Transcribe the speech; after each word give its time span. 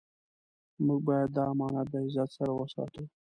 موږ 0.85 0.99
باید 1.07 1.29
دا 1.35 1.43
امانت 1.53 1.87
د 1.91 1.95
عزت 2.05 2.29
سره 2.37 2.51
وساتو. 2.53 3.03